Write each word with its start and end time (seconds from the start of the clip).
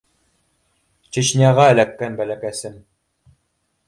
Чечняға 1.17 1.67
эләккән 1.73 2.17
бәләкәсем. 2.21 2.81